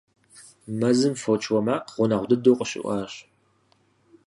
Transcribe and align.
Мэзым 0.79 1.13
фоч 1.23 1.43
уэ 1.51 1.61
макъ 1.65 1.87
гъунэгъу 1.93 2.27
дыдэу 2.29 2.57
къыщыӀуащ. 2.57 3.13